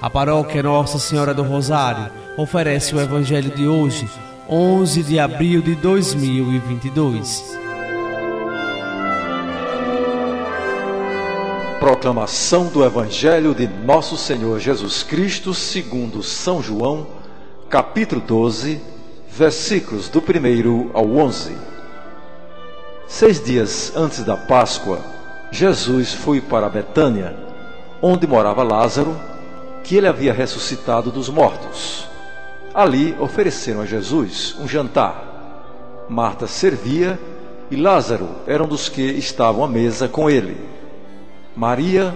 A 0.00 0.08
paróquia 0.08 0.62
Nossa 0.62 0.96
Senhora 0.96 1.34
do 1.34 1.42
Rosário 1.42 2.08
oferece 2.36 2.94
o 2.94 3.00
Evangelho 3.00 3.50
de 3.50 3.66
hoje, 3.66 4.08
11 4.48 5.02
de 5.02 5.18
abril 5.18 5.60
de 5.60 5.74
2022. 5.74 7.58
Proclamação 11.80 12.68
do 12.68 12.84
Evangelho 12.84 13.52
de 13.52 13.66
Nosso 13.66 14.16
Senhor 14.16 14.60
Jesus 14.60 15.02
Cristo, 15.02 15.52
segundo 15.52 16.22
São 16.22 16.62
João, 16.62 17.08
capítulo 17.68 18.20
12, 18.20 18.80
versículos 19.28 20.08
do 20.08 20.20
1 20.20 20.90
ao 20.94 21.10
11. 21.10 21.56
Seis 23.08 23.42
dias 23.42 23.92
antes 23.96 24.22
da 24.22 24.36
Páscoa, 24.36 25.00
Jesus 25.50 26.14
foi 26.14 26.40
para 26.40 26.68
Betânia, 26.68 27.34
onde 28.00 28.28
morava 28.28 28.62
Lázaro, 28.62 29.16
que 29.88 29.96
ele 29.96 30.06
havia 30.06 30.34
ressuscitado 30.34 31.10
dos 31.10 31.30
mortos. 31.30 32.06
Ali 32.74 33.16
ofereceram 33.18 33.80
a 33.80 33.86
Jesus 33.86 34.54
um 34.60 34.68
jantar. 34.68 36.04
Marta 36.10 36.46
servia 36.46 37.18
e 37.70 37.76
Lázaro 37.76 38.28
era 38.46 38.62
um 38.62 38.68
dos 38.68 38.90
que 38.90 39.02
estavam 39.02 39.64
à 39.64 39.66
mesa 39.66 40.06
com 40.06 40.28
ele. 40.28 40.56
Maria, 41.56 42.14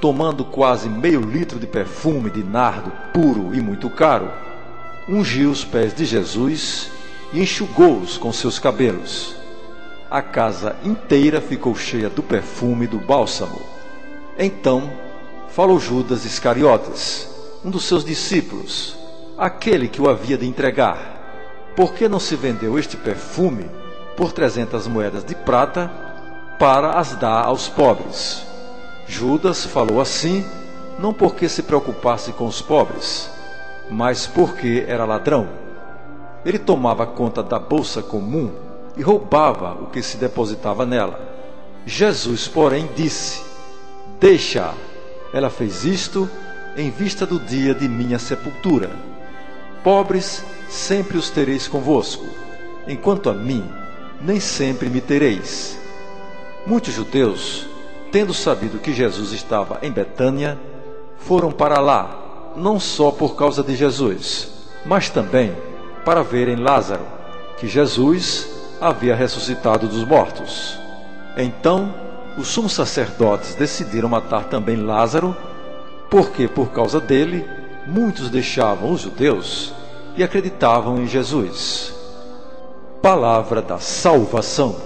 tomando 0.00 0.44
quase 0.44 0.88
meio 0.88 1.20
litro 1.20 1.58
de 1.58 1.66
perfume 1.66 2.30
de 2.30 2.44
nardo 2.44 2.92
puro 3.12 3.52
e 3.52 3.60
muito 3.60 3.90
caro, 3.90 4.30
ungiu 5.08 5.50
os 5.50 5.64
pés 5.64 5.92
de 5.92 6.04
Jesus 6.04 6.90
e 7.32 7.42
enxugou-os 7.42 8.16
com 8.16 8.32
seus 8.32 8.58
cabelos 8.60 9.40
a 10.10 10.20
casa 10.20 10.74
inteira 10.84 11.40
ficou 11.40 11.72
cheia 11.76 12.10
do 12.10 12.20
perfume 12.20 12.88
do 12.88 12.98
bálsamo. 12.98 13.62
Então 14.36 14.90
falou 15.52 15.80
Judas 15.80 16.24
Iscariotes, 16.24 17.28
um 17.64 17.70
dos 17.70 17.84
seus 17.84 18.04
discípulos, 18.04 18.96
aquele 19.36 19.88
que 19.88 20.00
o 20.00 20.08
havia 20.08 20.38
de 20.38 20.46
entregar. 20.46 21.72
Por 21.74 21.94
que 21.94 22.08
não 22.08 22.20
se 22.20 22.36
vendeu 22.36 22.78
este 22.78 22.96
perfume 22.96 23.70
por 24.16 24.32
trezentas 24.32 24.86
moedas 24.86 25.24
de 25.24 25.34
prata 25.34 25.90
para 26.58 26.98
as 26.98 27.14
dar 27.16 27.44
aos 27.44 27.68
pobres? 27.68 28.44
Judas 29.06 29.64
falou 29.64 30.00
assim, 30.00 30.44
não 30.98 31.12
porque 31.12 31.48
se 31.48 31.62
preocupasse 31.62 32.32
com 32.32 32.46
os 32.46 32.62
pobres, 32.62 33.30
mas 33.90 34.26
porque 34.26 34.84
era 34.86 35.04
ladrão. 35.04 35.48
Ele 36.44 36.58
tomava 36.58 37.06
conta 37.06 37.42
da 37.42 37.58
bolsa 37.58 38.02
comum 38.02 38.50
e 38.96 39.02
roubava 39.02 39.72
o 39.82 39.86
que 39.86 40.02
se 40.02 40.16
depositava 40.16 40.86
nela. 40.86 41.20
Jesus, 41.84 42.46
porém, 42.46 42.88
disse: 42.94 43.42
Deixa, 44.18 44.74
ela 45.32 45.50
fez 45.50 45.84
isto 45.84 46.28
em 46.76 46.90
vista 46.90 47.26
do 47.26 47.38
dia 47.38 47.74
de 47.74 47.88
minha 47.88 48.18
sepultura. 48.18 48.90
Pobres 49.82 50.44
sempre 50.68 51.16
os 51.16 51.30
tereis 51.30 51.66
convosco, 51.66 52.26
enquanto 52.86 53.30
a 53.30 53.34
mim, 53.34 53.64
nem 54.20 54.38
sempre 54.38 54.88
me 54.88 55.00
tereis. 55.00 55.78
Muitos 56.66 56.92
judeus, 56.92 57.66
tendo 58.12 58.34
sabido 58.34 58.78
que 58.78 58.92
Jesus 58.92 59.32
estava 59.32 59.78
em 59.82 59.90
Betânia, 59.90 60.58
foram 61.18 61.50
para 61.50 61.80
lá, 61.80 62.52
não 62.56 62.78
só 62.78 63.10
por 63.10 63.36
causa 63.36 63.62
de 63.62 63.74
Jesus, 63.74 64.48
mas 64.84 65.08
também 65.08 65.56
para 66.04 66.22
verem 66.22 66.56
Lázaro, 66.56 67.04
que 67.58 67.68
Jesus 67.68 68.48
havia 68.80 69.14
ressuscitado 69.14 69.86
dos 69.86 70.04
mortos. 70.04 70.78
Então, 71.36 71.94
os 72.36 72.48
sumos 72.48 72.72
sacerdotes 72.72 73.54
decidiram 73.54 74.08
matar 74.08 74.44
também 74.44 74.76
Lázaro, 74.76 75.36
porque 76.10 76.48
por 76.48 76.70
causa 76.70 77.00
dele 77.00 77.48
muitos 77.86 78.30
deixavam 78.30 78.92
os 78.92 79.02
judeus 79.02 79.72
e 80.16 80.22
acreditavam 80.22 80.98
em 80.98 81.06
Jesus. 81.06 81.94
Palavra 83.02 83.62
da 83.62 83.78
salvação. 83.78 84.76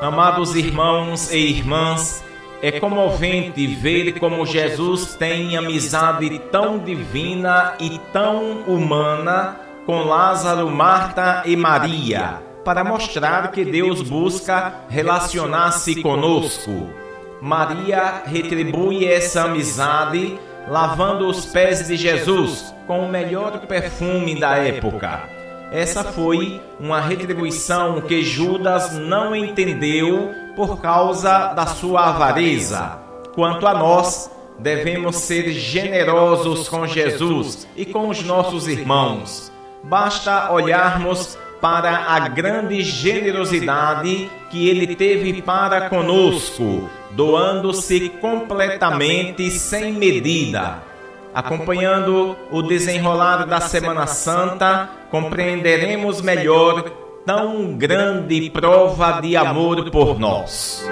Amados 0.00 0.54
irmãos 0.54 1.32
e 1.32 1.38
irmãs, 1.38 2.24
é 2.62 2.78
comovente 2.80 3.66
ver 3.66 4.18
como 4.18 4.46
Jesus 4.46 5.14
tem 5.14 5.56
amizade 5.56 6.38
tão 6.50 6.78
divina 6.78 7.74
e 7.80 7.98
tão 8.12 8.62
humana 8.66 9.65
com 9.86 10.02
Lázaro, 10.02 10.68
Marta 10.68 11.44
e 11.46 11.56
Maria, 11.56 12.42
para 12.64 12.82
mostrar 12.82 13.52
que 13.52 13.64
Deus 13.64 14.02
busca 14.02 14.80
relacionar-se 14.88 16.02
conosco. 16.02 16.90
Maria 17.40 18.22
retribui 18.26 19.06
essa 19.06 19.44
amizade 19.44 20.36
lavando 20.68 21.28
os 21.28 21.46
pés 21.46 21.86
de 21.86 21.96
Jesus 21.96 22.74
com 22.88 22.98
o 22.98 23.08
melhor 23.08 23.60
perfume 23.66 24.38
da 24.40 24.56
época. 24.56 25.22
Essa 25.70 26.02
foi 26.02 26.60
uma 26.80 27.00
retribuição 27.00 28.00
que 28.00 28.22
Judas 28.24 28.92
não 28.94 29.36
entendeu 29.36 30.32
por 30.56 30.80
causa 30.80 31.52
da 31.54 31.66
sua 31.66 32.08
avareza. 32.08 32.98
Quanto 33.34 33.66
a 33.66 33.74
nós, 33.74 34.30
devemos 34.58 35.16
ser 35.16 35.50
generosos 35.50 36.68
com 36.68 36.86
Jesus 36.86 37.68
e 37.76 37.84
com 37.84 38.08
os 38.08 38.24
nossos 38.24 38.66
irmãos. 38.66 39.52
Basta 39.82 40.52
olharmos 40.52 41.38
para 41.60 42.06
a 42.08 42.28
grande 42.28 42.82
generosidade 42.82 44.30
que 44.50 44.68
ele 44.68 44.94
teve 44.94 45.40
para 45.42 45.88
conosco, 45.88 46.90
doando-se 47.12 48.08
completamente 48.20 49.50
sem 49.50 49.92
medida 49.92 50.82
acompanhando 51.36 52.34
o 52.50 52.62
desenrolar 52.62 53.44
da 53.44 53.60
Semana 53.60 54.06
Santa, 54.06 54.88
compreenderemos 55.10 56.22
melhor 56.22 56.84
tão 57.26 57.74
grande 57.74 58.48
prova 58.48 59.20
de 59.20 59.36
amor 59.36 59.90
por 59.90 60.18
nós. 60.18 60.82